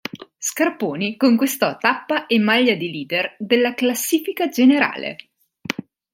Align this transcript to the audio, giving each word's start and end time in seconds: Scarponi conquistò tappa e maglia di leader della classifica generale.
Scarponi 0.39 1.15
conquistò 1.15 1.77
tappa 1.77 2.25
e 2.25 2.39
maglia 2.39 2.73
di 2.73 2.89
leader 2.91 3.35
della 3.37 3.75
classifica 3.75 4.47
generale. 4.47 5.15